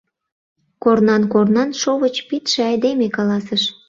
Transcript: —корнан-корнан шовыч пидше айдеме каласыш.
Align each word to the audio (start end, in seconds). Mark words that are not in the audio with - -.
—корнан-корнан 0.83 1.69
шовыч 1.81 2.15
пидше 2.27 2.59
айдеме 2.69 3.07
каласыш. 3.15 3.63